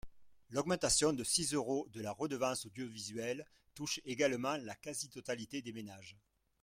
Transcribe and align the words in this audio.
L’augmentation 0.49 1.13
de 1.13 1.23
six 1.23 1.53
euros 1.53 1.87
de 1.93 2.01
la 2.01 2.11
redevance 2.11 2.65
audiovisuelle 2.65 3.45
touche 3.75 3.99
également 4.03 4.57
la 4.57 4.73
quasi-totalité 4.73 5.61
des 5.61 5.73
ménages. 5.73 6.17